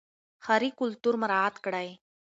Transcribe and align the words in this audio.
ښاري 0.43 0.69
کلتور 0.79 1.15
مراعات 1.21 1.55
کړئ. 1.65 1.89